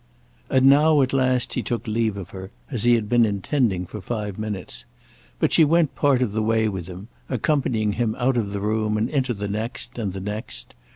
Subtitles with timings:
[0.49, 4.01] And now at last he took leave of her, as he had been intending for
[4.01, 4.85] five minutes.
[5.37, 8.97] But she went part of the way with him, accompanying him out of the room
[8.97, 10.73] and into the next and the next.